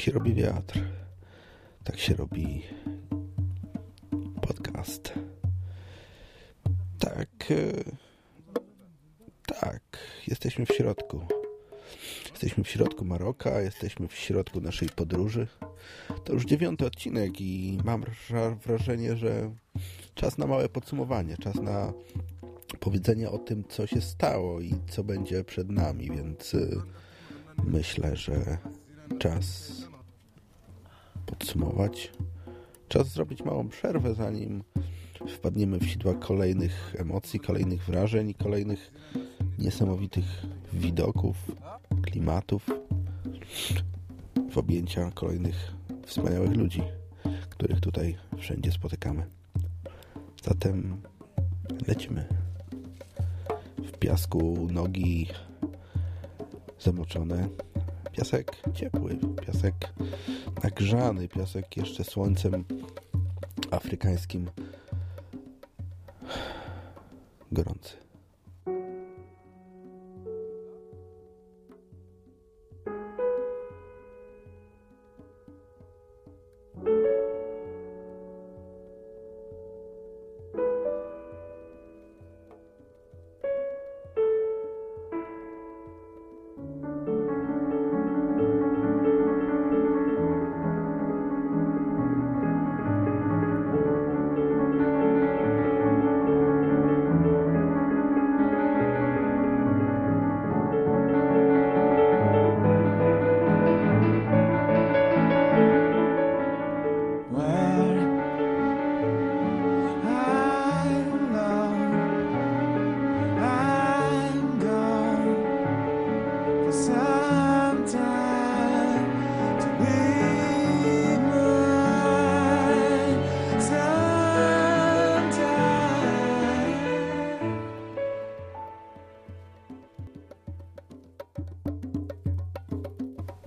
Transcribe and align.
się 0.00 0.12
robi 0.12 0.34
wiatr. 0.34 0.80
Tak 1.84 1.98
się 1.98 2.14
robi 2.14 2.62
podcast. 4.42 5.12
Tak. 6.98 7.28
e, 7.50 7.72
Tak. 9.60 9.82
Jesteśmy 10.28 10.66
w 10.66 10.68
środku. 10.68 11.20
Jesteśmy 12.30 12.64
w 12.64 12.68
środku 12.68 13.04
Maroka, 13.04 13.60
jesteśmy 13.60 14.08
w 14.08 14.14
środku 14.14 14.60
naszej 14.60 14.88
podróży. 14.88 15.46
To 16.24 16.32
już 16.32 16.44
dziewiąty 16.44 16.86
odcinek 16.86 17.40
i 17.40 17.78
mam 17.84 18.02
wra- 18.02 18.56
wrażenie, 18.56 19.16
że 19.16 19.50
czas 20.14 20.38
na 20.38 20.46
małe 20.46 20.68
podsumowanie, 20.68 21.36
czas 21.36 21.54
na 21.54 21.92
powiedzenie 22.80 23.30
o 23.30 23.38
tym, 23.38 23.64
co 23.68 23.86
się 23.86 24.00
stało 24.00 24.60
i 24.60 24.74
co 24.90 25.04
będzie 25.04 25.44
przed 25.44 25.70
nami, 25.70 26.10
więc 26.10 26.54
y, 26.54 26.82
myślę, 27.64 28.16
że 28.16 28.58
czas 29.18 29.72
podsumować. 31.50 32.12
Czas 32.88 33.08
zrobić 33.08 33.44
małą 33.44 33.68
przerwę, 33.68 34.14
zanim 34.14 34.62
wpadniemy 35.28 35.78
w 35.78 35.86
sidła 35.86 36.14
kolejnych 36.14 36.94
emocji, 36.98 37.40
kolejnych 37.40 37.84
wrażeń 37.84 38.34
kolejnych 38.34 38.92
niesamowitych 39.58 40.24
widoków, 40.72 41.36
klimatów, 42.02 42.66
w 44.50 44.58
objęcia 44.58 45.10
kolejnych 45.14 45.74
wspaniałych 46.06 46.56
ludzi, 46.56 46.82
których 47.50 47.80
tutaj 47.80 48.16
wszędzie 48.38 48.72
spotykamy. 48.72 49.26
Zatem 50.44 50.96
lecimy. 51.88 52.24
W 53.78 53.98
piasku 53.98 54.68
nogi 54.72 55.26
zamoczone. 56.80 57.48
Piasek 58.12 58.56
ciepły, 58.74 59.18
piasek 59.46 59.74
nagrzany, 60.64 61.28
piasek 61.28 61.76
jeszcze 61.76 62.04
słońcem 62.04 62.64
afrykańskim 63.70 64.50
gorący. 67.52 68.09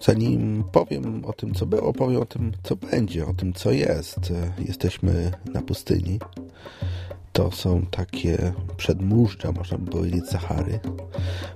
Zanim 0.06 0.64
powiem 0.72 1.26
o 1.26 1.34
tym, 1.34 1.54
co 1.54 1.66
było, 1.66 1.94
powiem 1.94 2.22
o 2.22 2.26
tym, 2.26 2.52
co 2.64 2.76
będzie, 2.76 3.26
o 3.26 3.34
tym, 3.34 3.54
co 3.54 3.72
jest. 3.72 4.20
Jesteśmy 4.60 5.32
na 5.54 5.62
pustyni. 5.62 6.20
To 7.34 7.52
są 7.52 7.86
takie 7.86 8.54
przedmóżdża, 8.78 9.52
można 9.52 9.78
by 9.78 9.92
powiedzieć, 9.92 10.28
Sahary. 10.28 10.80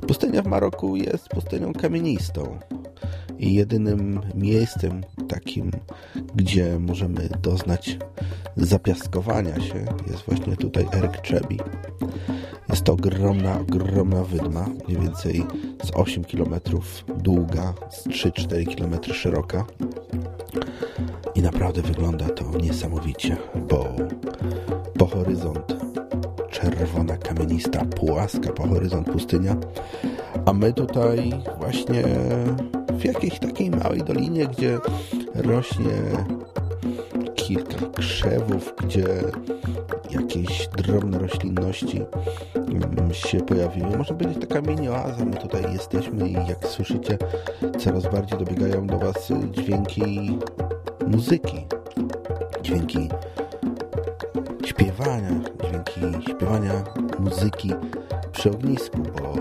Pustynia 0.07 0.41
w 0.41 0.47
Maroku 0.47 0.95
jest 0.95 1.29
pustynią 1.29 1.73
kamienistą 1.73 2.59
i 3.39 3.53
jedynym 3.53 4.21
miejscem 4.35 5.03
takim, 5.29 5.71
gdzie 6.35 6.79
możemy 6.79 7.29
doznać 7.41 7.97
zapiaskowania 8.57 9.55
się 9.61 9.85
jest 10.07 10.23
właśnie 10.25 10.55
tutaj 10.55 10.87
Eryk 10.93 11.21
Czebi. 11.21 11.59
Jest 12.77 12.85
to 12.85 12.93
ogromna, 12.93 13.59
ogromna 13.59 14.23
wydma, 14.23 14.65
mniej 14.87 15.01
więcej 15.01 15.45
z 15.83 15.91
8 15.93 16.23
km 16.23 16.55
długa, 17.17 17.73
z 17.89 18.07
3-4 18.07 18.75
km 18.75 19.13
szeroka. 19.13 19.65
I 21.35 21.41
naprawdę 21.41 21.81
wygląda 21.81 22.29
to 22.29 22.57
niesamowicie, 22.57 23.37
bo 23.69 23.85
po 24.97 25.05
horyzont 25.05 25.75
czerwona, 26.51 27.17
kamienista, 27.17 27.85
płaska, 27.85 28.53
po 28.53 28.67
horyzont 28.67 29.11
pustynia, 29.11 29.55
a 30.45 30.53
my 30.53 30.73
tutaj 30.73 31.33
właśnie 31.59 32.03
w 32.99 33.05
jakiejś 33.05 33.39
takiej 33.39 33.71
małej 33.71 34.03
dolinie, 34.03 34.47
gdzie 34.47 34.77
rośnie 35.35 35.91
kilka 37.47 37.87
krzewów, 37.93 38.73
gdzie 38.77 39.05
jakieś 40.11 40.67
drobne 40.67 41.19
roślinności 41.19 42.01
mm, 42.55 43.13
się 43.13 43.41
pojawiły. 43.41 43.97
Można 43.97 44.15
powiedzieć 44.15 44.47
taka 44.47 44.61
mini 44.61 44.89
oaza. 44.89 45.25
My 45.25 45.35
tutaj 45.35 45.73
jesteśmy 45.73 46.29
i 46.29 46.33
jak 46.33 46.65
słyszycie, 46.67 47.17
coraz 47.79 48.03
bardziej 48.03 48.39
dobiegają 48.39 48.87
do 48.87 48.97
Was 48.99 49.31
dźwięki 49.51 50.37
muzyki, 51.07 51.65
dźwięki 52.61 53.09
śpiewania, 54.65 55.31
dźwięki 55.63 56.31
śpiewania 56.31 56.83
muzyki 57.19 57.73
przy 58.31 58.51
ognisku, 58.51 58.97
bo 58.97 59.33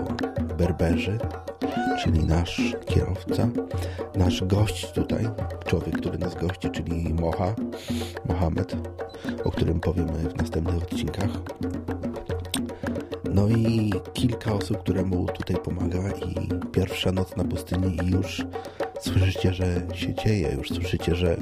Berberzy, 0.55 1.17
czyli 1.97 2.23
nasz 2.25 2.61
kierowca, 2.85 3.49
nasz 4.15 4.43
gość 4.43 4.91
tutaj, 4.91 5.27
człowiek, 5.65 5.97
który 5.97 6.17
nas 6.17 6.35
gości, 6.35 6.69
czyli 6.69 7.13
Moha, 7.13 7.55
Mohamed, 8.25 8.75
o 9.43 9.51
którym 9.51 9.79
powiemy 9.79 10.13
w 10.13 10.35
następnych 10.35 10.77
odcinkach. 10.77 11.29
No 13.33 13.47
i 13.47 13.91
kilka 14.13 14.53
osób, 14.53 14.77
które 14.79 15.03
mu 15.03 15.25
tutaj 15.25 15.57
pomaga 15.57 15.99
i 16.09 16.49
pierwsza 16.71 17.11
noc 17.11 17.35
na 17.35 17.43
pustyni 17.43 17.97
i 18.03 18.11
już 18.11 18.45
słyszycie, 18.99 19.53
że 19.53 19.81
się 19.93 20.13
dzieje, 20.13 20.51
już 20.57 20.69
słyszycie, 20.69 21.15
że, 21.15 21.37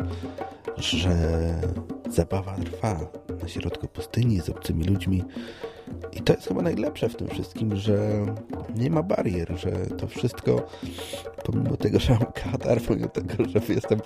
że 0.77 1.15
zabawa 2.09 2.55
trwa 2.55 2.99
na 3.41 3.47
środku 3.47 3.87
pustyni 3.87 4.41
z 4.41 4.49
obcymi 4.49 4.83
ludźmi. 4.83 5.23
I 6.13 6.21
to 6.21 6.33
jest 6.33 6.47
chyba 6.47 6.61
najlepsze 6.61 7.09
w 7.09 7.15
tym 7.15 7.27
wszystkim, 7.27 7.75
że 7.75 8.25
nie 8.75 8.89
ma 8.89 9.03
barier, 9.03 9.59
że 9.59 9.71
to 9.71 10.07
wszystko, 10.07 10.65
pomimo 11.45 11.77
tego, 11.77 11.99
że 11.99 12.13
mam 12.13 12.25
katar, 12.33 12.81
pomimo 12.81 13.07
tego, 13.07 13.33
że 13.45 13.73
jestem 13.73 13.99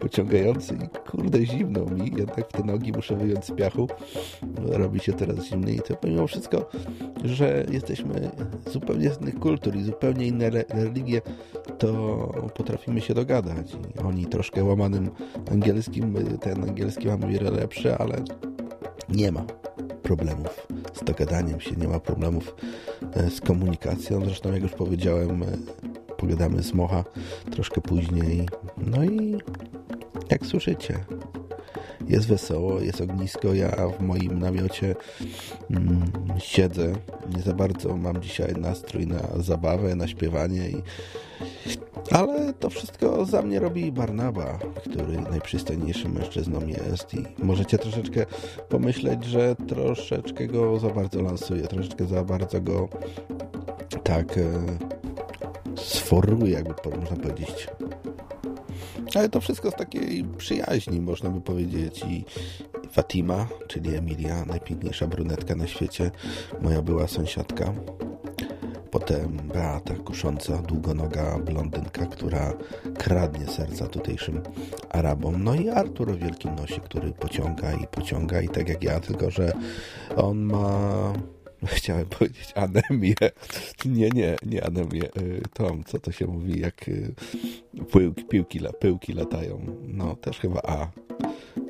pociągający 0.00 0.74
i 0.74 1.10
kurde 1.10 1.46
zimno 1.46 1.84
mi, 1.84 2.12
jednak 2.18 2.48
w 2.48 2.52
te 2.52 2.64
nogi 2.64 2.92
muszę 2.92 3.16
wyjąć 3.16 3.44
z 3.44 3.50
piachu, 3.50 3.88
robi 4.64 5.00
się 5.00 5.12
teraz 5.12 5.44
zimniej, 5.44 5.80
to 5.80 5.96
pomimo 5.96 6.26
wszystko, 6.26 6.70
że 7.24 7.64
jesteśmy 7.70 8.30
zupełnie 8.72 9.10
z 9.10 9.20
innych 9.20 9.38
kultur 9.38 9.76
i 9.76 9.82
zupełnie 9.82 10.26
inne 10.26 10.46
re- 10.46 10.64
religie, 10.68 11.20
to 11.78 11.88
potrafimy 12.54 13.00
się 13.00 13.14
dogadać. 13.14 13.76
I 13.96 13.98
oni 13.98 14.26
troszkę 14.26 14.64
łamanym 14.64 15.10
angielskim, 15.52 16.14
ten 16.40 16.64
angielski 16.64 17.08
mamy 17.08 17.28
wiele 17.28 17.50
lepszy, 17.50 17.96
ale 17.96 18.22
nie 19.08 19.32
ma 19.32 19.44
problemów 20.02 20.66
z 20.94 21.04
dogadaniem 21.04 21.60
się, 21.60 21.76
nie 21.76 21.88
ma 21.88 22.00
problemów 22.00 22.54
e, 23.14 23.30
z 23.30 23.40
komunikacją. 23.40 24.24
Zresztą, 24.24 24.52
jak 24.52 24.62
już 24.62 24.72
powiedziałem, 24.72 25.42
e, 25.42 25.46
pogadamy 26.16 26.62
z 26.62 26.74
Mocha 26.74 27.04
troszkę 27.50 27.80
później. 27.80 28.48
No 28.78 29.04
i 29.04 29.38
jak 30.30 30.46
słyszycie, 30.46 31.04
jest 32.08 32.28
wesoło, 32.28 32.80
jest 32.80 33.00
ognisko. 33.00 33.54
Ja 33.54 33.88
w 33.98 34.00
moim 34.00 34.38
namiocie 34.38 34.96
mm, 35.70 36.02
siedzę 36.38 36.92
Nie 37.36 37.42
za 37.42 37.54
bardzo 37.54 37.96
mam 37.96 38.22
dzisiaj 38.22 38.52
nastrój 38.52 39.06
na 39.06 39.20
zabawę, 39.36 39.94
na 39.94 40.08
śpiewanie 40.08 40.70
i 40.70 40.82
ale 42.10 42.52
to 42.52 42.70
wszystko 42.70 43.24
za 43.24 43.42
mnie 43.42 43.60
robi 43.60 43.92
Barnaba, 43.92 44.58
który 44.76 45.20
najprzystojniejszym 45.30 46.12
mężczyzną 46.12 46.66
jest 46.66 47.14
i 47.14 47.24
możecie 47.38 47.78
troszeczkę 47.78 48.26
pomyśleć, 48.68 49.24
że 49.24 49.56
troszeczkę 49.68 50.46
go 50.46 50.78
za 50.78 50.90
bardzo 50.90 51.22
lansuje, 51.22 51.62
troszeczkę 51.62 52.06
za 52.06 52.24
bardzo 52.24 52.60
go 52.60 52.88
tak 54.04 54.38
e, 54.38 54.42
jakby 56.46 56.74
można 56.96 57.16
powiedzieć. 57.16 57.68
Ale 59.14 59.28
to 59.28 59.40
wszystko 59.40 59.70
z 59.70 59.74
takiej 59.74 60.24
przyjaźni, 60.24 61.00
można 61.00 61.30
by 61.30 61.40
powiedzieć. 61.40 62.04
I 62.08 62.24
Fatima, 62.92 63.46
czyli 63.66 63.94
Emilia, 63.96 64.44
najpiękniejsza 64.44 65.06
brunetka 65.06 65.54
na 65.54 65.66
świecie, 65.66 66.10
moja 66.62 66.82
była 66.82 67.06
sąsiadka. 67.06 67.72
Potem 68.94 69.36
Beata, 69.54 69.94
kusząca, 69.94 70.62
długonoga 70.62 71.38
blondynka, 71.38 72.06
która 72.06 72.52
kradnie 72.98 73.46
serca 73.46 73.86
tutejszym 73.86 74.40
Arabom. 74.90 75.44
No 75.44 75.54
i 75.54 75.68
Artur 75.68 76.10
o 76.10 76.16
wielkim 76.16 76.54
nosie, 76.54 76.80
który 76.80 77.12
pociąga 77.12 77.72
i 77.72 77.86
pociąga 77.86 78.40
i 78.40 78.48
tak 78.48 78.68
jak 78.68 78.84
ja, 78.84 79.00
tylko 79.00 79.30
że 79.30 79.52
on 80.16 80.38
ma... 80.38 81.12
Chciałem 81.76 82.06
powiedzieć 82.06 82.52
anemię. 82.54 83.14
Nie, 83.84 84.10
nie, 84.10 84.36
nie 84.46 84.64
anemię. 84.64 85.04
Y, 85.04 85.42
Tom, 85.52 85.84
co 85.84 85.98
to 85.98 86.12
się 86.12 86.26
mówi, 86.26 86.60
jak 86.60 86.88
y, 86.88 87.14
pyłki, 87.92 88.24
piłki, 88.24 88.60
pyłki 88.80 89.12
latają. 89.12 89.66
No, 89.88 90.16
też 90.16 90.38
chyba 90.38 90.60
A. 90.62 90.88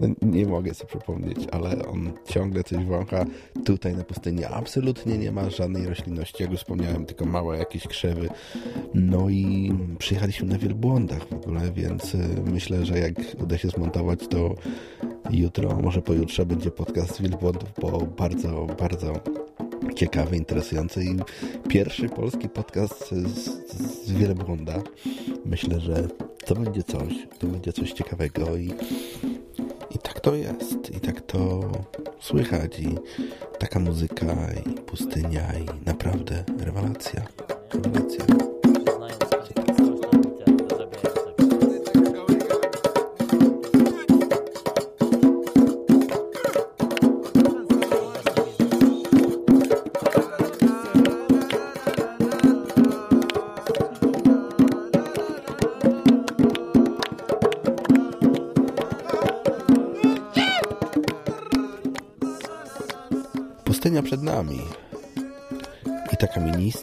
No, 0.01 0.09
nie 0.23 0.47
mogę 0.47 0.75
sobie 0.75 0.89
przypomnieć, 0.89 1.39
ale 1.53 1.87
on 1.87 2.13
ciągle 2.29 2.65
coś 2.65 2.85
wącha. 2.85 3.25
Tutaj 3.65 3.97
na 3.97 4.05
pustyni 4.05 4.45
absolutnie 4.45 5.19
nie 5.19 5.33
ma 5.33 5.51
żadnej 5.51 5.87
roślinności, 5.87 6.43
jak 6.43 6.53
już 6.53 6.61
wspomniałem, 6.61 7.07
tylko 7.07 7.25
małe 7.25 7.59
jakieś 7.59 7.87
krzewy. 7.87 8.29
No 8.95 9.29
i 9.31 9.73
przyjechaliśmy 9.99 10.49
na 10.49 10.59
wielbłądach 10.59 11.29
w 11.29 11.33
ogóle, 11.33 11.73
więc 11.73 12.15
y, 12.15 12.19
myślę, 12.53 12.87
że 12.87 12.99
jak 12.99 13.15
uda 13.43 13.59
się 13.59 13.69
zmontować, 13.69 14.29
to 14.29 14.55
jutro, 15.31 15.79
może 15.83 16.03
pojutrze 16.03 16.47
będzie 16.47 16.71
podcast 16.71 17.23
wielbłądów, 17.23 17.69
bo 17.81 18.01
bardzo, 18.01 18.67
bardzo 18.79 19.13
ciekawy, 19.95 20.37
interesujący 20.37 21.05
i 21.05 21.17
pierwszy 21.69 22.09
polski 22.09 22.49
podcast 22.49 23.11
z, 23.11 23.49
z 24.07 24.13
wielbłąda. 24.13 24.83
Myślę, 25.45 25.81
że 25.81 26.09
to 26.45 26.55
będzie 26.55 26.83
coś, 26.83 27.13
to 27.39 27.47
będzie 27.47 27.73
coś 27.73 27.93
ciekawego 27.93 28.57
i 28.57 28.71
i 29.95 29.99
tak 29.99 30.21
to 30.21 30.35
jest, 30.35 30.91
i 30.97 31.01
tak 31.01 31.21
to 31.21 31.61
słychać, 32.21 32.79
i 32.79 32.99
taka 33.59 33.81
muzyka, 33.81 34.37
i 34.67 34.71
pustynia, 34.81 35.53
i 35.55 35.87
naprawdę 35.87 36.45
rewelacja. 36.59 37.23
Rewelacja. 37.75 38.54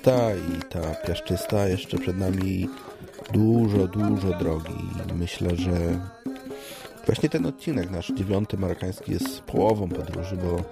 Ta 0.02 0.12
kamienista, 0.12 0.36
i 0.36 0.62
ta 0.70 0.96
piaszczysta, 1.08 1.68
jeszcze 1.68 1.98
przed 1.98 2.18
nami 2.18 2.70
dużo, 3.34 3.88
dużo 3.88 4.28
drogi. 4.40 4.90
Myślę, 5.16 5.56
że 5.56 6.00
właśnie 7.06 7.30
ten 7.30 7.46
odcinek, 7.46 7.92
nasz 7.92 8.12
dziewiąty 8.12 8.58
marokański, 8.58 9.12
jest 9.12 9.42
połową 9.42 9.90
podróży, 9.90 10.38
bo 10.38 10.64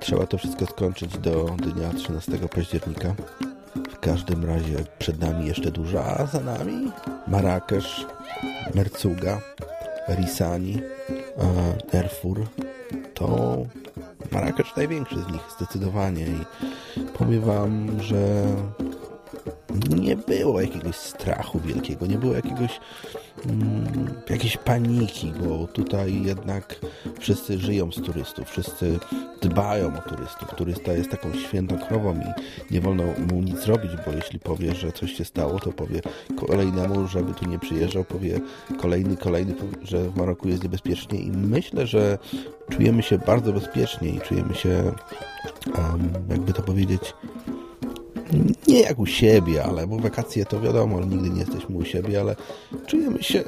trzeba 0.00 0.26
to 0.26 0.38
wszystko 0.38 0.66
skończyć 0.66 1.18
do 1.18 1.44
dnia 1.44 1.92
13 1.96 2.32
października. 2.54 3.14
W 3.92 3.98
każdym 4.00 4.44
razie 4.44 4.84
przed 4.98 5.20
nami 5.20 5.46
jeszcze 5.46 5.70
dużo, 5.70 6.04
a 6.04 6.26
za 6.26 6.40
nami 6.40 6.92
Marrakesz, 7.26 8.06
Mercuga, 8.74 9.40
Risani, 10.08 10.80
Erfur. 11.92 12.46
To 13.14 13.56
Marrakesz 14.32 14.76
największy 14.76 15.22
z 15.22 15.32
nich, 15.32 15.42
zdecydowanie. 15.56 16.26
I 16.26 16.44
powiem 17.24 17.40
wam, 17.40 18.00
że 18.00 18.44
nie 19.96 20.16
było 20.16 20.60
jakiegoś 20.60 20.96
strachu 20.96 21.60
wielkiego, 21.60 22.06
nie 22.06 22.18
było 22.18 22.34
jakiegoś 22.34 22.80
mm, 23.46 24.14
jakiejś 24.30 24.56
paniki, 24.56 25.32
bo 25.40 25.66
tutaj 25.66 26.22
jednak 26.22 26.80
wszyscy 27.18 27.58
żyją 27.58 27.92
z 27.92 28.02
turystów, 28.02 28.50
wszyscy 28.50 28.98
dbają 29.42 29.98
o 29.98 30.08
turystów. 30.08 30.54
Turysta 30.56 30.92
jest 30.92 31.10
taką 31.10 31.32
świętą 31.32 31.78
krową 31.78 32.14
i 32.14 32.74
nie 32.74 32.80
wolno 32.80 33.02
mu 33.30 33.42
nic 33.42 33.58
zrobić, 33.58 33.90
bo 34.06 34.12
jeśli 34.12 34.38
powie, 34.38 34.74
że 34.74 34.92
coś 34.92 35.12
się 35.12 35.24
stało, 35.24 35.60
to 35.60 35.72
powie 35.72 36.00
kolejnemu, 36.36 37.08
żeby 37.08 37.34
tu 37.34 37.48
nie 37.48 37.58
przyjeżdżał, 37.58 38.04
powie 38.04 38.40
kolejny, 38.80 39.16
kolejny, 39.16 39.54
że 39.82 40.10
w 40.10 40.16
Maroku 40.16 40.48
jest 40.48 40.62
niebezpiecznie 40.62 41.18
i 41.18 41.30
myślę, 41.30 41.86
że 41.86 42.18
czujemy 42.70 43.02
się 43.02 43.18
bardzo 43.18 43.52
bezpiecznie 43.52 44.08
i 44.08 44.20
czujemy 44.20 44.54
się, 44.54 44.92
em, 45.66 46.12
jakby 46.30 46.52
to 46.52 46.62
powiedzieć, 46.62 47.14
nie 48.68 48.80
jak 48.80 48.98
u 48.98 49.06
siebie, 49.06 49.64
ale 49.64 49.86
bo 49.86 49.98
wakacje 49.98 50.44
to 50.44 50.60
wiadomo, 50.60 51.00
nigdy 51.00 51.30
nie 51.30 51.40
jesteśmy 51.40 51.76
u 51.76 51.84
siebie, 51.84 52.20
ale 52.20 52.36
czujemy 52.86 53.22
się, 53.22 53.44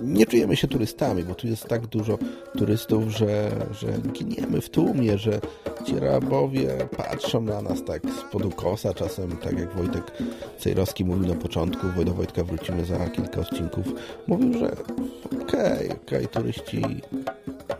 nie 0.00 0.26
czujemy 0.26 0.56
się 0.56 0.68
turystami, 0.68 1.24
bo 1.24 1.34
tu 1.34 1.46
jest 1.46 1.64
tak 1.64 1.86
dużo 1.86 2.18
turystów, 2.58 3.08
że, 3.08 3.50
że 3.72 3.86
giniemy 4.12 4.60
w 4.60 4.70
tłumie, 4.70 5.18
że 5.18 5.40
ci 5.86 5.98
rabowie 5.98 6.68
patrzą 6.96 7.40
na 7.40 7.62
nas 7.62 7.84
tak 7.84 8.02
z 8.02 8.34
ukosa, 8.44 8.94
czasem 8.94 9.36
tak 9.36 9.58
jak 9.58 9.74
Wojtek 9.74 10.12
Cejrowski 10.58 11.04
mówił 11.04 11.28
na 11.28 11.34
początku, 11.34 11.86
do 12.04 12.14
Wojtka 12.14 12.44
wrócimy 12.44 12.84
za 12.84 13.06
kilka 13.10 13.40
odcinków, 13.40 13.86
mówił, 14.26 14.58
że 14.58 14.76
okej, 15.42 15.90
okej, 15.90 16.28
turyści 16.28 16.82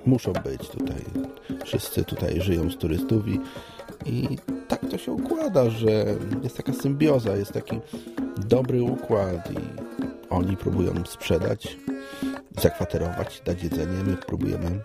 muszą 0.06 0.32
być 0.32 0.68
tutaj, 0.68 1.04
wszyscy 1.64 2.04
tutaj 2.04 2.40
żyją 2.40 2.70
z 2.70 2.76
turystów 2.76 3.28
i 3.28 3.40
i 4.06 4.38
to 4.92 4.98
się 4.98 5.12
układa, 5.12 5.70
że 5.70 6.04
jest 6.42 6.56
taka 6.56 6.72
symbioza, 6.72 7.36
jest 7.36 7.52
taki 7.52 7.80
dobry 8.36 8.82
układ 8.82 9.50
i 9.50 9.56
oni 10.30 10.56
próbują 10.56 10.92
sprzedać, 11.06 11.76
zakwaterować, 12.60 13.42
dać 13.44 13.62
jedzenie, 13.62 14.04
my 14.04 14.16
próbujemy 14.16 14.80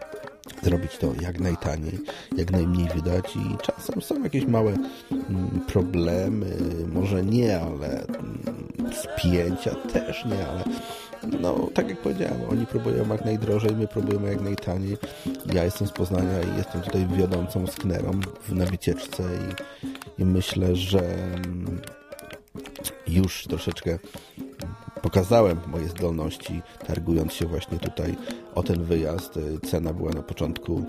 zrobić 0.63 0.97
to 0.97 1.13
jak 1.21 1.39
najtaniej, 1.39 1.99
jak 2.37 2.51
najmniej 2.51 2.87
wydać 2.95 3.35
i 3.35 3.57
czasem 3.61 4.01
są 4.01 4.23
jakieś 4.23 4.45
małe 4.45 4.77
mm, 5.11 5.59
problemy, 5.67 6.57
może 6.93 7.23
nie, 7.23 7.59
ale 7.59 8.05
mm, 8.05 8.43
spięcia 8.91 9.75
też 9.75 10.25
nie, 10.25 10.47
ale 10.47 10.63
no, 11.41 11.69
tak 11.73 11.89
jak 11.89 12.01
powiedziałem, 12.01 12.41
oni 12.49 12.65
próbują 12.65 13.09
jak 13.09 13.25
najdrożej, 13.25 13.75
my 13.75 13.87
próbujemy 13.87 14.29
jak 14.29 14.41
najtaniej. 14.41 14.97
Ja 15.53 15.63
jestem 15.63 15.87
z 15.87 15.91
Poznania 15.91 16.41
i 16.41 16.57
jestem 16.57 16.81
tutaj 16.81 17.07
wiodącą 17.07 17.67
sknerą 17.67 18.11
na 18.49 18.65
wycieczce 18.65 19.23
i, 19.23 19.86
i 20.19 20.25
myślę, 20.25 20.75
że 20.75 20.99
mm, 20.99 21.81
już 23.07 23.43
troszeczkę 23.43 23.99
pokazałem 25.01 25.59
moje 25.67 25.87
zdolności, 25.87 26.61
targując 26.87 27.33
się 27.33 27.45
właśnie 27.45 27.79
tutaj 27.79 28.15
o 28.55 28.63
ten 28.63 28.83
wyjazd. 28.83 29.39
Cena 29.71 29.93
była 29.93 30.11
na 30.11 30.21
początku 30.21 30.85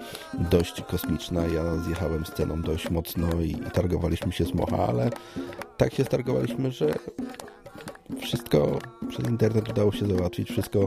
dość 0.51 0.83
kosmiczna. 0.83 1.47
Ja 1.47 1.77
zjechałem 1.77 2.27
z 2.27 2.33
ceną 2.33 2.63
dość 2.63 2.91
mocno 2.91 3.41
i, 3.41 3.55
targowaliśmy 3.55 4.33
się 4.33 4.45
z 4.45 4.55
mocha, 4.55 4.87
ale 4.89 5.11
tak 5.77 5.95
się 5.95 6.05
stargowaliśmy, 6.05 6.71
że 6.71 6.95
wszystko 8.21 8.79
przez 9.09 9.29
internet 9.29 9.69
udało 9.69 9.93
się 9.93 10.07
załatwić, 10.07 10.51
wszystko 10.51 10.87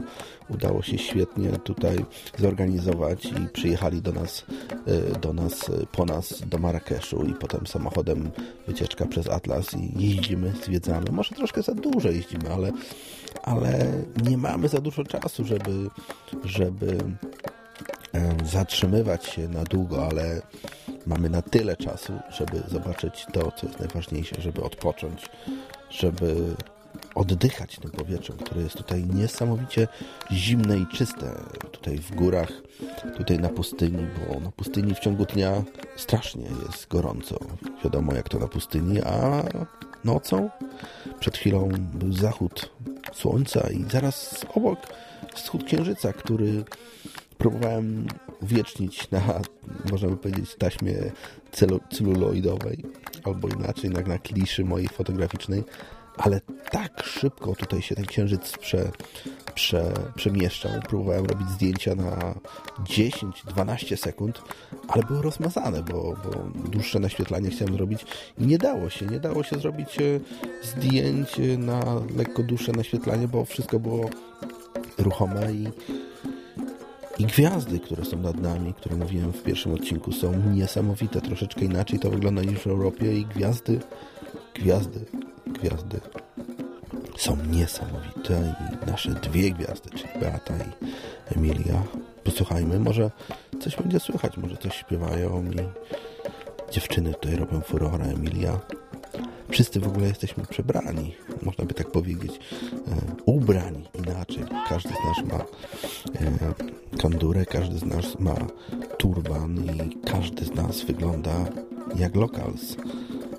udało 0.49 0.81
się 0.81 0.97
świetnie 0.97 1.49
tutaj 1.49 2.05
zorganizować 2.37 3.25
i 3.25 3.47
przyjechali 3.53 4.01
do 4.01 4.11
nas, 4.11 4.45
y, 4.87 5.19
do 5.19 5.33
nas, 5.33 5.69
y, 5.69 5.87
po 5.91 6.05
nas 6.05 6.43
do 6.47 6.57
Marrakeszu 6.57 7.23
i 7.23 7.33
potem 7.33 7.67
samochodem 7.67 8.31
wycieczka 8.67 9.05
przez 9.05 9.29
Atlas 9.29 9.73
i 9.73 10.07
jeździmy, 10.07 10.53
zwiedzamy. 10.63 11.11
Może 11.11 11.35
troszkę 11.35 11.61
za 11.61 11.73
dużo 11.73 12.09
jeździmy, 12.09 12.53
ale, 12.53 12.71
ale 13.43 13.93
nie 14.29 14.37
mamy 14.37 14.67
za 14.67 14.81
dużo 14.81 15.03
czasu, 15.03 15.45
żeby, 15.45 15.89
żeby 16.43 16.97
zatrzymywać 18.45 19.25
się 19.25 19.47
na 19.47 19.63
długo, 19.63 20.07
ale 20.07 20.41
mamy 21.05 21.29
na 21.29 21.41
tyle 21.41 21.77
czasu, 21.77 22.13
żeby 22.29 22.63
zobaczyć 22.67 23.25
to, 23.33 23.51
co 23.51 23.67
jest 23.67 23.79
najważniejsze, 23.79 24.41
żeby 24.41 24.63
odpocząć, 24.63 25.29
żeby 25.89 26.55
oddychać 27.15 27.79
tym 27.79 27.91
powietrzem, 27.91 28.37
które 28.37 28.61
jest 28.61 28.75
tutaj 28.75 29.03
niesamowicie 29.05 29.87
zimne 30.31 30.77
i 30.77 30.87
czyste. 30.87 31.31
Tutaj 31.71 31.97
w 31.97 32.15
górach, 32.15 32.51
tutaj 33.17 33.39
na 33.39 33.49
pustyni, 33.49 34.07
bo 34.17 34.39
na 34.39 34.51
pustyni 34.51 34.95
w 34.95 34.99
ciągu 34.99 35.25
dnia 35.25 35.63
strasznie 35.95 36.45
jest 36.65 36.87
gorąco. 36.87 37.39
Wiadomo 37.83 38.13
jak 38.13 38.29
to 38.29 38.39
na 38.39 38.47
pustyni, 38.47 39.01
a 39.01 39.43
nocą 40.03 40.49
przed 41.19 41.37
chwilą 41.37 41.69
był 41.93 42.13
zachód 42.13 42.69
słońca 43.13 43.69
i 43.69 43.83
zaraz 43.91 44.45
obok 44.53 44.79
wschód 45.35 45.63
księżyca, 45.63 46.13
który 46.13 46.63
próbowałem 47.37 48.07
uwiecznić 48.41 49.11
na, 49.11 49.21
można 49.91 50.09
by 50.09 50.17
powiedzieć, 50.17 50.55
taśmie 50.55 50.93
celu, 51.51 51.79
celuloidowej, 51.91 52.85
albo 53.23 53.47
inaczej, 53.47 53.89
na, 53.89 54.01
na 54.01 54.17
kliszy 54.17 54.65
mojej 54.65 54.87
fotograficznej, 54.87 55.63
ale 56.17 56.41
tak 56.71 57.03
szybko 57.03 57.55
tutaj 57.55 57.81
się 57.81 57.95
ten 57.95 58.05
księżyc 58.05 58.57
prze, 58.57 58.91
prze, 59.53 59.93
przemieszczał. 60.15 60.71
Próbowałem 60.89 61.25
robić 61.25 61.49
zdjęcia 61.49 61.95
na 61.95 62.35
10-12 62.83 63.97
sekund, 63.97 64.41
ale 64.87 65.03
były 65.03 65.21
rozmazane, 65.21 65.83
bo, 65.83 66.15
bo 66.23 66.29
dłuższe 66.69 66.99
naświetlanie 66.99 67.49
chciałem 67.49 67.73
zrobić 67.73 68.05
i 68.37 68.47
nie 68.47 68.57
dało 68.57 68.89
się, 68.89 69.05
nie 69.05 69.19
dało 69.19 69.43
się 69.43 69.59
zrobić 69.59 69.99
e, 69.99 70.19
zdjęć 70.63 71.39
e, 71.39 71.57
na 71.57 71.79
lekko 72.17 72.43
dłuższe 72.43 72.71
naświetlanie, 72.71 73.27
bo 73.27 73.45
wszystko 73.45 73.79
było 73.79 74.09
ruchome 74.97 75.53
i 75.53 75.67
i 77.19 77.25
gwiazdy, 77.25 77.79
które 77.79 78.05
są 78.05 78.17
nad 78.17 78.41
nami, 78.41 78.73
które 78.73 78.95
mówiłem 78.95 79.33
w 79.33 79.43
pierwszym 79.43 79.73
odcinku, 79.73 80.11
są 80.11 80.49
niesamowite. 80.53 81.21
Troszeczkę 81.21 81.65
inaczej 81.65 81.99
to 81.99 82.09
wygląda 82.09 82.41
niż 82.41 82.59
w 82.59 82.67
Europie 82.67 83.17
i 83.17 83.25
gwiazdy, 83.25 83.79
gwiazdy, 84.53 85.05
gwiazdy 85.61 85.99
są 87.17 87.35
niesamowite 87.35 88.55
i 88.85 88.89
nasze 88.91 89.09
dwie 89.09 89.51
gwiazdy, 89.51 89.89
czyli 89.89 90.19
Beata 90.19 90.53
i 90.53 90.85
Emilia. 91.37 91.83
Posłuchajmy, 92.23 92.79
może 92.79 93.11
coś 93.59 93.75
będzie 93.75 93.99
słychać, 93.99 94.37
może 94.37 94.57
coś 94.57 94.75
śpiewają 94.75 95.45
i 95.51 95.57
dziewczyny 96.71 97.13
tutaj 97.13 97.35
robią 97.35 97.61
furorę. 97.61 98.05
Emilia 98.05 98.59
Wszyscy 99.51 99.79
w 99.79 99.87
ogóle 99.87 100.07
jesteśmy 100.07 100.45
przebrani, 100.45 101.15
można 101.41 101.65
by 101.65 101.73
tak 101.73 101.91
powiedzieć, 101.91 102.39
e, 102.73 103.21
ubrani 103.25 103.87
inaczej. 103.99 104.43
Każdy 104.69 104.89
z 104.89 105.05
nas 105.05 105.31
ma 105.31 105.37
e, 105.39 106.97
kandurę, 106.97 107.45
każdy 107.45 107.77
z 107.77 107.85
nas 107.85 108.19
ma 108.19 108.35
turban 108.97 109.57
i 109.65 110.05
każdy 110.05 110.45
z 110.45 110.53
nas 110.53 110.81
wygląda 110.81 111.45
jak 111.95 112.15
locals, 112.15 112.75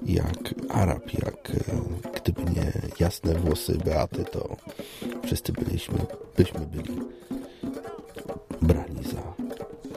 jak 0.06 0.54
Arab, 0.68 1.12
jak 1.12 1.50
e, 1.50 2.11
gdyby 2.22 2.42
nie 2.50 2.72
jasne 3.00 3.34
włosy 3.34 3.78
Beaty, 3.84 4.24
to 4.24 4.56
wszyscy 5.24 5.52
byliśmy, 5.52 5.98
byśmy 6.36 6.60
byli 6.60 7.00
brani 8.62 9.04
za 9.04 9.22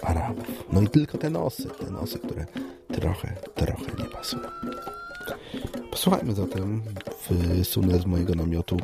Arabów. 0.01 0.63
No 0.71 0.81
i 0.81 0.87
tylko 0.87 1.17
te 1.17 1.29
nosy, 1.29 1.69
te 1.79 1.91
nosy, 1.91 2.19
które 2.19 2.45
trochę, 2.93 3.35
trochę 3.55 3.91
nie 3.99 4.05
pasują. 4.05 4.49
Posłuchajmy 5.91 6.33
zatem 6.33 6.81
wysunę 7.29 7.99
z 7.99 8.05
mojego 8.05 8.35
namiotu 8.35 8.77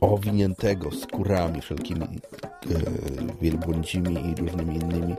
owiniętego 0.00 0.90
skórami 0.90 1.60
wszelkimi 1.60 2.04
e, 2.04 2.18
wielbłądzimi 3.42 4.14
i 4.14 4.34
różnymi 4.40 4.74
innymi 4.76 5.14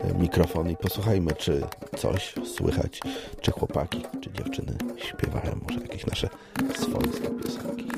e, 0.00 0.14
mikrofony 0.14 0.72
i 0.72 0.76
posłuchajmy, 0.76 1.32
czy 1.32 1.62
coś 1.96 2.34
słychać, 2.56 3.00
czy 3.40 3.50
chłopaki, 3.50 4.02
czy 4.20 4.32
dziewczyny 4.32 4.72
śpiewają 4.96 5.60
może 5.68 5.80
jakieś 5.80 6.06
nasze 6.06 6.28
swojskie 6.74 7.28
piosenki. 7.28 7.90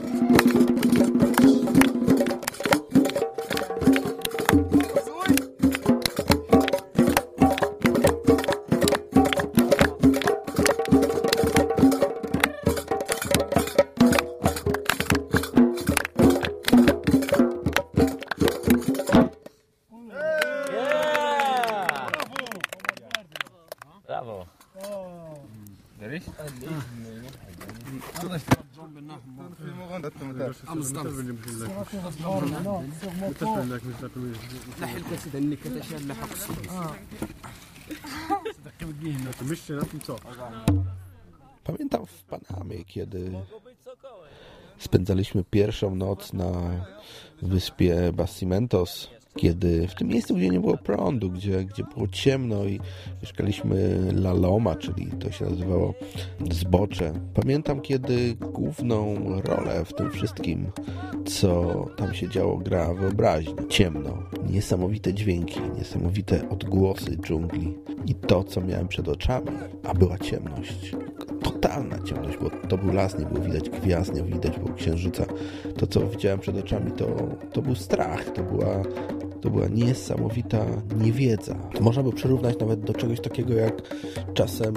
Brawo. 24.23 24.47
Pamiętam 41.65 42.07
w 42.07 42.23
Panamie, 42.25 42.85
kiedy 42.85 43.33
spędzaliśmy 44.79 45.45
pierwszą 45.45 45.95
noc 45.95 46.33
na 46.33 46.51
wyspie 47.43 48.13
Basimentos, 48.13 49.11
kiedy 49.37 49.89
w 49.89 49.95
tym 49.95 50.09
miejscu, 50.09 50.35
gdzie 50.35 50.49
nie 50.49 50.61
było 50.61 50.77
prądu, 50.77 51.31
gdzie, 51.31 51.65
gdzie 51.65 51.85
było 51.95 52.09
ciemno 52.09 52.65
i 52.65 52.81
mieszkaliśmy 53.23 53.99
La 54.13 54.33
Loma, 54.33 54.77
czyli 54.77 55.07
to 55.07 55.31
się 55.31 55.45
nazywało 55.45 55.95
zbocze. 56.51 57.13
Pamiętam, 57.35 57.81
kiedy 57.81 58.35
główną 58.35 59.17
rolę 59.41 59.85
w 59.85 59.95
tym 59.95 60.11
wszystkim, 60.11 60.71
co 61.27 61.85
tam 61.97 62.15
się 62.15 62.29
działo, 62.29 62.57
gra 62.57 62.95
wyobraźnia. 62.95 63.55
Ciemno, 63.69 64.23
niesamowite 64.51 65.15
dźwięki, 65.15 65.61
niesamowite 65.79 66.49
odgłosy 66.49 67.17
dżungli 67.17 67.75
i 68.07 68.15
to, 68.15 68.45
co 68.45 68.61
miałem 68.61 68.89
przed 68.89 69.09
oczami, 69.09 69.51
a 69.85 69.95
była 69.95 70.19
ciemność 70.19 70.93
totalna 71.43 71.99
ciemność, 71.99 72.39
bo 72.39 72.51
to 72.69 72.79
był 72.79 72.93
las, 72.93 73.19
nie 73.19 73.27
było 73.27 73.45
widać 73.45 73.71
gwiazd, 73.71 74.15
nie 74.15 74.23
widać 74.23 74.59
było 74.59 74.75
księżyca. 74.75 75.25
To, 75.77 75.87
co 75.87 76.01
widziałem 76.07 76.39
przed 76.39 76.57
oczami, 76.57 76.93
to, 76.93 77.07
to 77.53 77.63
był 77.63 77.75
strach, 77.75 78.31
to 78.31 78.43
była, 78.43 78.83
to 79.43 79.51
była 79.51 79.69
niesamowita 79.69 80.67
niewiedza. 80.97 81.55
To 81.75 81.83
można 81.83 82.03
by 82.03 82.13
przyrównać 82.13 82.59
nawet 82.59 82.81
do 82.81 82.95
czegoś 82.95 83.21
takiego 83.21 83.55
jak 83.55 83.83
czasem 84.35 84.75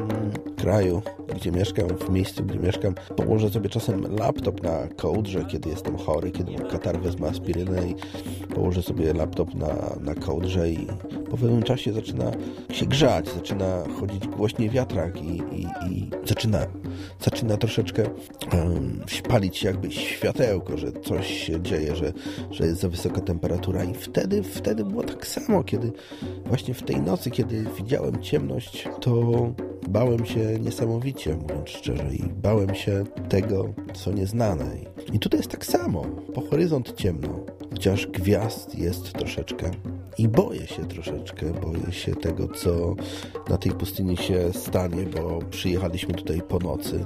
kraju, 0.58 1.02
gdzie 1.36 1.52
mieszkam, 1.52 1.88
w 1.88 2.10
miejscu, 2.10 2.44
gdzie 2.44 2.60
mieszkam, 2.60 2.96
położę 3.16 3.50
sobie 3.50 3.70
czasem 3.70 4.16
laptop 4.20 4.64
na 4.64 4.88
kołdrze, 4.96 5.46
kiedy 5.46 5.70
jestem 5.70 5.98
chory, 5.98 6.32
kiedy 6.32 6.52
mam 6.52 6.68
katar, 6.68 7.00
wezmę 7.00 7.28
aspirynę 7.28 7.88
i 7.88 7.96
położę 8.54 8.82
sobie 8.82 9.14
laptop 9.14 9.56
na, 9.56 9.96
na 10.02 10.16
kołdrze 10.16 10.70
i 10.70 10.88
po 11.30 11.38
pewnym 11.38 11.64
czasie 11.64 11.94
zaczyna 11.94 12.32
się 12.70 12.86
grzać, 12.86 13.30
zaczyna 13.30 13.84
chodzić 14.00 14.28
głośniej 14.28 14.70
wiatrak 14.70 15.22
i, 15.22 15.38
i, 15.38 15.68
i 15.92 16.10
zaczyna, 16.26 16.60
zaczyna 17.22 17.58
troszeczkę 17.58 18.04
um, 18.54 19.02
palić 19.30 19.64
jakby 19.64 19.92
światełko, 19.92 20.78
że 20.78 20.92
coś 20.92 21.28
się 21.28 21.62
dzieje, 21.62 21.96
że, 21.96 22.14
że 22.52 22.66
jest 22.66 22.82
za 22.82 22.90
wysoka 22.90 23.22
temperatura 23.22 23.84
i 23.84 23.94
wtedy, 23.94 24.44
wtedy 24.56 24.86
było 24.86 25.04
tak 25.04 25.28
samo, 25.28 25.64
kiedy 25.64 25.92
właśnie 26.46 26.74
w 26.74 26.84
tej 26.84 27.02
nocy, 27.02 27.32
kiedy 27.32 27.66
widziałem 27.78 28.22
ciemność, 28.22 28.88
to 29.02 29.22
bałem 29.88 30.26
się 30.26 30.60
niesamowicie, 30.60 31.36
mówiąc 31.36 31.70
szczerze, 31.70 32.16
i 32.16 32.24
bałem 32.24 32.76
się 32.76 33.04
tego, 33.30 33.74
co 33.94 34.12
nieznane. 34.12 34.66
I 35.14 35.20
tutaj 35.20 35.40
jest 35.40 35.52
tak 35.52 35.66
samo, 35.66 36.02
po 36.34 36.42
horyzont 36.42 36.94
ciemno, 36.96 37.40
chociaż 37.70 38.08
gwiazd 38.08 38.76
jest 38.76 39.14
troszeczkę 39.14 39.72
i 40.18 40.28
boję 40.28 40.68
się 40.68 40.86
troszeczkę, 40.86 41.46
boję 41.54 41.92
się 41.92 42.16
tego, 42.16 42.48
co 42.48 42.96
na 43.50 43.58
tej 43.58 43.72
pustyni 43.72 44.18
się 44.18 44.54
stanie, 44.54 45.04
bo 45.06 45.40
przyjechaliśmy 45.50 46.14
tutaj 46.14 46.42
po 46.42 46.60
nocy. 46.60 47.06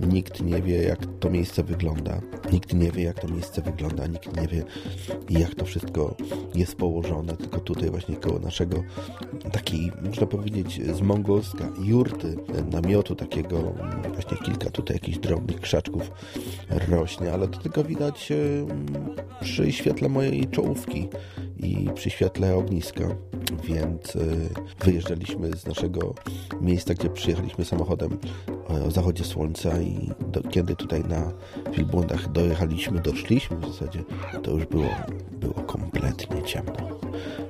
Nikt 0.00 0.42
nie 0.42 0.62
wie, 0.62 0.82
jak 0.82 0.98
to 1.20 1.30
miejsce 1.30 1.62
wygląda. 1.62 2.20
Nikt 2.52 2.74
nie 2.74 2.90
wie, 2.90 3.02
jak 3.02 3.20
to 3.20 3.28
miejsce 3.28 3.62
wygląda. 3.62 4.06
Nikt 4.06 4.40
nie 4.40 4.48
wie, 4.48 4.64
jak 5.30 5.54
to 5.54 5.64
wszystko 5.64 6.14
jest 6.54 6.76
położone. 6.76 7.36
Tylko 7.36 7.60
tutaj 7.60 7.90
właśnie 7.90 8.16
koło 8.16 8.38
naszego 8.38 8.82
takiej, 9.52 9.92
można 10.04 10.26
powiedzieć, 10.26 10.80
z 10.96 11.00
mongolska 11.00 11.68
jurty, 11.82 12.36
namiotu 12.72 13.14
takiego, 13.14 13.74
właśnie 14.14 14.36
kilka 14.36 14.70
tutaj 14.70 14.96
jakichś 14.96 15.18
drobnych 15.18 15.60
krzaczków 15.60 16.10
rośnie, 16.88 17.32
ale 17.32 17.48
to 17.48 17.58
tylko 17.58 17.84
widać 17.84 18.32
przy 19.40 19.72
świetle 19.72 20.08
mojej 20.08 20.48
czołówki 20.48 21.08
i 21.58 21.88
przy 21.94 22.10
świetle 22.10 22.49
ogniska, 22.56 23.04
więc 23.64 24.16
y, 24.16 24.48
wyjeżdżaliśmy 24.84 25.56
z 25.56 25.66
naszego 25.66 26.14
miejsca, 26.60 26.94
gdzie 26.94 27.10
przyjechaliśmy 27.10 27.64
samochodem 27.64 28.18
e, 28.70 28.84
o 28.84 28.90
zachodzie 28.90 29.24
słońca 29.24 29.80
i 29.80 30.10
do, 30.28 30.42
kiedy 30.42 30.76
tutaj 30.76 31.04
na 31.04 31.32
wielbłądach 31.72 32.32
dojechaliśmy, 32.32 33.00
doszliśmy 33.00 33.56
w 33.56 33.66
zasadzie, 33.66 34.04
to 34.42 34.50
już 34.50 34.66
było, 34.66 34.90
było 35.32 35.54
kompletnie 35.54 36.42
ciemno. 36.42 36.88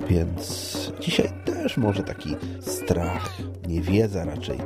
Więc 0.09 0.93
dzisiaj 1.01 1.29
też 1.45 1.77
może 1.77 2.03
taki 2.03 2.37
strach, 2.61 3.37
niewiedza 3.69 4.25
raczej 4.25 4.59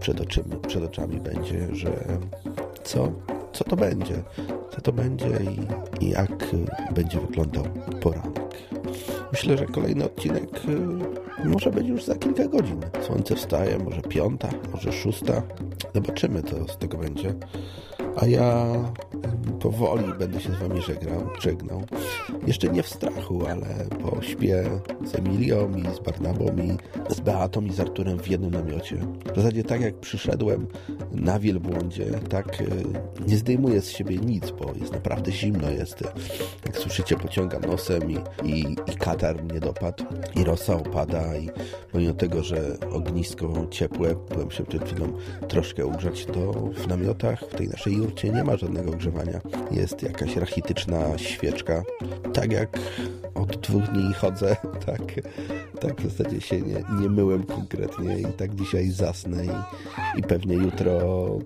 przed 0.00 0.20
oczyma, 0.20 0.56
przed 0.56 0.84
oczami 0.84 1.20
będzie, 1.20 1.74
że 1.74 2.18
co, 2.84 3.12
co 3.52 3.64
to 3.64 3.76
będzie, 3.76 4.22
co 4.70 4.80
to 4.80 4.92
będzie 4.92 5.28
i, 5.28 6.04
i 6.04 6.10
jak 6.10 6.46
będzie 6.94 7.20
wyglądał 7.20 7.64
poranek. 8.00 8.42
Myślę, 9.32 9.58
że 9.58 9.66
kolejny 9.66 10.04
odcinek 10.04 10.48
y, 11.44 11.48
może 11.48 11.70
być 11.70 11.88
już 11.88 12.04
za 12.04 12.14
kilka 12.14 12.48
godzin. 12.48 12.80
Słońce 13.02 13.36
wstaje, 13.36 13.78
może 13.78 14.02
piąta, 14.02 14.48
może 14.72 14.92
szósta. 14.92 15.42
Zobaczymy, 15.94 16.42
co 16.42 16.72
z 16.72 16.78
tego 16.78 16.98
będzie. 16.98 17.34
A 18.16 18.26
ja 18.26 18.66
powoli 19.60 20.14
będę 20.18 20.40
się 20.40 20.52
z 20.52 20.56
wami 20.56 20.82
żegnał. 20.82 21.28
żegnał. 21.40 21.82
Jeszcze 22.46 22.68
nie 22.68 22.82
w 22.82 22.88
strachu, 22.88 23.46
ale 23.46 23.66
bo 24.02 24.22
śpię 24.22 24.64
z 25.04 25.14
Emilią 25.14 25.76
i 25.76 25.96
z 25.96 25.98
Barnabą 25.98 26.44
i 26.44 26.76
z 27.14 27.20
Beatą 27.20 27.64
i 27.64 27.72
z 27.72 27.80
Arturem 27.80 28.18
w 28.18 28.28
jednym 28.28 28.50
namiocie. 28.50 28.96
W 29.32 29.36
zasadzie 29.36 29.64
tak 29.64 29.80
jak 29.80 29.94
przyszedłem 29.94 30.66
na 31.12 31.38
wielbłądzie, 31.38 32.06
tak 32.28 32.60
y, 32.60 32.66
nie 33.28 33.36
zdejmuję 33.36 33.80
z 33.80 33.90
siebie 33.90 34.16
nic, 34.16 34.50
bo 34.50 34.72
jest 34.80 34.92
naprawdę 34.92 35.32
zimno 35.32 35.70
jest. 35.70 36.04
Jak 36.66 36.78
słyszycie, 36.78 37.16
pociągam 37.16 37.62
nosem 37.62 38.10
i, 38.10 38.18
i, 38.44 38.72
i 38.72 38.96
katar 38.98 39.44
mnie 39.44 39.60
dopadł 39.60 40.04
i 40.36 40.44
rosa 40.44 40.74
opada 40.74 41.36
i 41.36 41.50
pomimo 41.92 42.14
tego, 42.14 42.42
że 42.42 42.76
ognisko 42.92 43.66
ciepłe, 43.70 44.14
byłem 44.30 44.50
się 44.50 44.64
przed 44.64 44.84
chwilą 44.84 45.12
troszkę 45.48 45.86
ugrzać, 45.86 46.26
to 46.26 46.52
w 46.52 46.88
namiotach, 46.88 47.40
w 47.40 47.54
tej 47.54 47.68
naszej 47.68 48.01
jurcie 48.02 48.30
nie 48.30 48.44
ma 48.44 48.56
żadnego 48.56 48.90
ogrzewania. 48.90 49.40
Jest 49.70 50.02
jakaś 50.02 50.36
rachityczna 50.36 51.18
świeczka. 51.18 51.82
Tak 52.32 52.52
jak 52.52 52.78
od 53.34 53.56
dwóch 53.56 53.82
dni 53.82 54.14
chodzę, 54.14 54.56
tak, 54.86 55.02
tak 55.80 56.00
w 56.00 56.10
zasadzie 56.10 56.40
się 56.40 56.60
nie, 56.60 56.84
nie 57.00 57.08
myłem 57.08 57.42
konkretnie 57.42 58.18
i 58.18 58.24
tak 58.24 58.54
dzisiaj 58.54 58.90
zasnę 58.90 59.44
i, 59.44 59.50
i 60.18 60.22
pewnie 60.22 60.54
jutro 60.54 61.00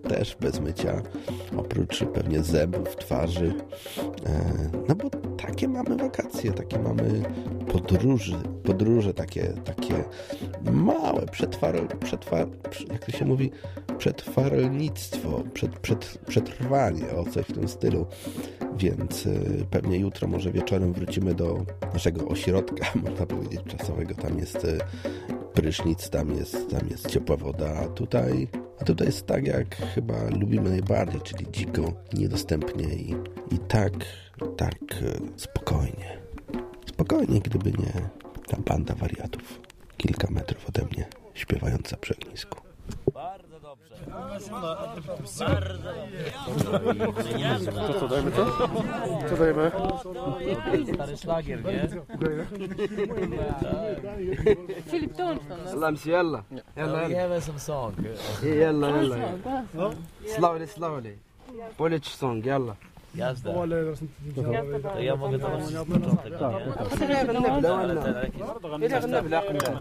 też 0.08 0.36
bez 0.40 0.60
mycia, 0.60 1.02
oprócz 1.56 2.04
pewnie 2.04 2.42
zębów, 2.42 2.96
twarzy. 2.96 3.54
E, 4.26 4.70
no 4.88 4.94
bo 4.94 5.10
takie 5.36 5.68
mamy 5.68 5.96
wakacje, 5.96 6.52
takie 6.52 6.78
mamy 6.78 7.22
podróże, 7.72 8.36
podróże 8.62 9.14
takie, 9.14 9.42
takie 9.64 10.04
małe, 10.72 11.26
przetwar, 11.26 11.98
przetwar, 11.98 12.46
jak 12.92 13.04
to 13.04 13.12
się 13.12 13.24
mówi, 13.24 13.50
przetwarnictwo, 13.98 15.42
przed, 15.54 15.78
przed, 15.78 16.18
przetrwanie, 16.46 17.10
o 17.10 17.24
coś 17.24 17.46
w 17.46 17.52
tym 17.52 17.68
stylu. 17.68 18.06
Więc 18.76 19.26
y, 19.26 19.66
pewnie 19.70 19.98
jutro, 19.98 20.28
może 20.28 20.52
wieczorem 20.52 20.92
wrócimy 20.92 21.34
do 21.34 21.64
naszego 21.94 22.28
ośrodka, 22.28 22.86
można 23.04 23.26
powiedzieć, 23.26 23.60
czasowego. 23.66 24.14
Tam 24.14 24.38
jest 24.38 24.64
y, 24.64 24.78
prysznic, 25.54 26.10
tam 26.10 26.30
jest, 26.30 26.70
tam 26.70 26.88
jest 26.90 27.10
ciepła 27.10 27.36
woda, 27.36 27.74
a 27.76 27.88
tutaj, 27.88 28.48
a 28.80 28.84
tutaj 28.84 29.06
jest 29.06 29.26
tak, 29.26 29.46
jak 29.46 29.76
chyba 29.76 30.14
lubimy 30.40 30.70
najbardziej, 30.70 31.20
czyli 31.20 31.46
dziko, 31.50 31.92
niedostępnie 32.14 32.84
i, 32.84 33.10
i 33.50 33.58
tak, 33.68 33.92
tak 34.56 35.02
y, 35.02 35.20
spokojnie. 35.36 36.18
Spokojnie, 36.86 37.40
gdyby 37.40 37.70
nie 37.70 37.92
ta 38.46 38.56
banda 38.56 38.94
wariatów, 38.94 39.60
kilka 39.96 40.30
metrów 40.30 40.68
ode 40.68 40.84
mnie, 40.84 41.08
śpiewająca 41.34 41.96
przy 41.96 42.14
ognisku. 42.16 42.60
Co 48.00 48.08
dajmy 48.08 48.30
to? 48.30 48.68
Co 49.30 49.36
dajmy? 49.36 49.70
Stary 50.94 51.16
szlagier, 51.16 51.64
nie? 51.64 51.88
Filip 54.90 55.16
Thornton. 55.16 55.58
Slams, 55.70 56.06
jalla. 56.06 56.42
Jalla, 56.76 57.02
jalla. 57.02 57.16
Jalla 57.16 57.40
som 57.40 57.58
sång. 57.58 57.94
Jalla, 58.60 58.88
jalla. 58.88 59.16
Slowly, 60.36 60.66
slowly. 60.66 61.18
Polish 61.76 62.16
song, 62.16 62.46
jalla. 62.46 62.76
Jazda. 63.16 63.48
هي 64.96 65.12
ما 65.14 65.26
قدرتش 65.26 65.72
الا 68.72 68.98
غنب 68.98 69.26
لا 69.26 69.40
قناه 69.40 69.80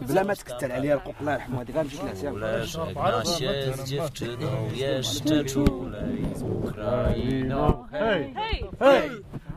بلا 0.00 0.22
ما 0.22 0.34
تكتر 0.34 0.72
عليها 0.72 0.94
القوق 0.94 1.14
الله 1.20 1.32
يرحمه 1.32 1.60
هذه 1.60 1.70
غنمشي 1.72 1.96
لها 1.96 2.14
سير 2.14 2.32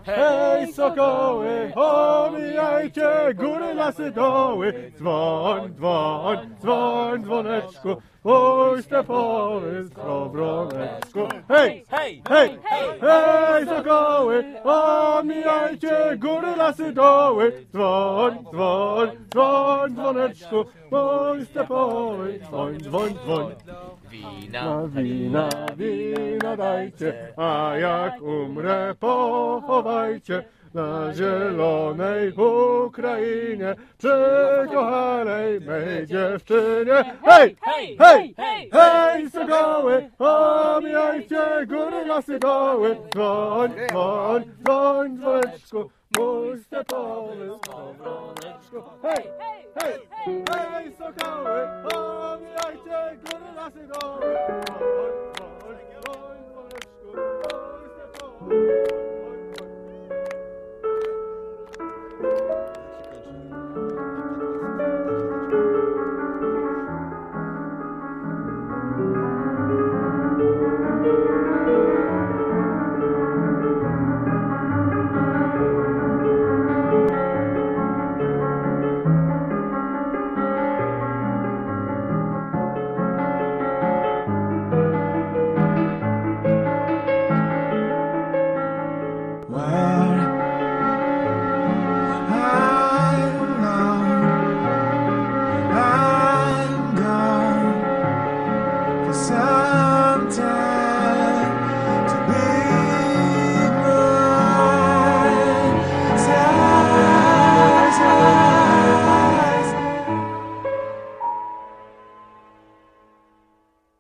z 0.04 0.06
z. 0.06 0.06
Hej! 0.06 0.74
Sokoły, 0.74 1.72
omijajcie 1.76 3.34
góry, 3.34 3.74
lasy, 3.74 4.12
doły. 4.12 4.92
Dzwoń, 4.98 5.74
dzwoń, 5.74 6.38
dzwoń, 6.60 7.24
dzwoneczku, 7.24 7.96
mój 8.24 8.84
stepowy 8.84 9.86
skowroneczku. 9.92 11.20
Hej! 11.48 11.86
Hej! 11.90 12.22
Hej! 12.30 12.60
Hej, 13.02 13.66
sokoły, 13.66 14.44
omijajcie 14.64 16.18
góry, 16.18 16.56
lasy, 16.58 16.94
doły. 16.94 17.66
Dzwoń, 17.72 18.38
dzwoń, 18.52 19.10
dzwoń, 19.32 19.96
dzwoneczku, 19.96 20.66
mój 20.92 21.46
stepowy. 21.46 22.40
Dzwoń, 22.40 22.78
dzwoń, 22.78 23.14
dzwoń. 23.24 23.56
Wina. 24.12 24.65
Na 24.65 24.88
wina, 24.88 25.50
wina 25.78 26.58
dajcie, 26.58 27.34
a 27.38 27.74
jak 27.78 28.21
umrę 28.21 28.95
pochowajcie 29.00 30.43
na 30.74 31.13
zielonej 31.13 32.32
Ukrainie 32.32 33.76
przy 33.97 34.13
kochanej 34.74 35.62
mej 35.62 36.08
dziewczynie. 36.08 37.15
Hej! 37.24 37.56
Hej! 37.62 37.97
Hej! 38.00 38.36
Hej! 38.38 38.69
Hej, 38.74 39.30
sokoły, 39.30 40.10
omijajcie 40.19 41.65
góry, 41.67 42.06
lasy, 42.06 42.39
doły. 42.39 42.97
Dzwoń, 43.13 43.71
dzwoń, 43.89 44.43
dzwoń, 44.63 45.17
dzwoneczku, 45.17 45.89
mój 46.17 46.60
stepowy 46.60 47.50
skowroneczku. 47.63 48.84
Hej! 49.02 49.32
Hej! 49.76 49.93
Hej, 50.26 50.93
sokoły, 50.93 51.67
omijajcie 51.95 53.17
góry, 53.24 53.52
lasy, 53.56 53.88
doły. 53.88 54.38
Dzwoń, 54.65 55.12
dzwoń, 55.36 55.62